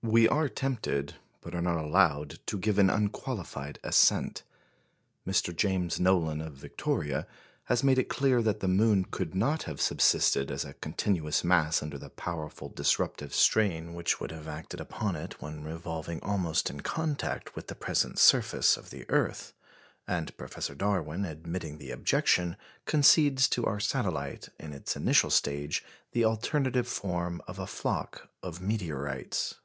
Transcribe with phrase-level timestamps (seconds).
[0.18, 4.42] "We are tempted, but are not allowed to give an unqualified assent.
[5.26, 5.54] Mr.
[5.54, 7.26] James Nolan of Victoria
[7.64, 11.82] has made it clear that the moon could not have subsisted as a continuous mass
[11.82, 16.80] under the powerful disruptive strain which would have acted upon it when revolving almost in
[16.80, 19.52] contact with the present surface of the earth;
[20.06, 22.56] and Professor Darwin, admitting the objection,
[22.86, 28.60] concedes to our satellite, in its initial stage, the alternative form of a flock of
[28.62, 29.56] meteorites.